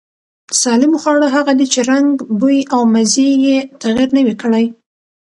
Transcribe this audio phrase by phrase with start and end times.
[0.61, 4.65] سالم خواړه هغه دي چې رنگ، بوی او مزې يې تغير نه وي کړی.